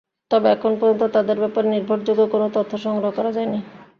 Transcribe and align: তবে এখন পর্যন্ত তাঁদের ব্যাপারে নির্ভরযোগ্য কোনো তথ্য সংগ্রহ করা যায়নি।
তবে 0.31 0.47
এখন 0.49 0.71
পর্যন্ত 0.79 1.03
তাঁদের 1.13 1.37
ব্যাপারে 1.39 1.67
নির্ভরযোগ্য 1.69 2.21
কোনো 2.27 2.47
তথ্য 2.53 2.71
সংগ্রহ 2.77 3.11
করা 3.15 3.31
যায়নি। 3.31 3.59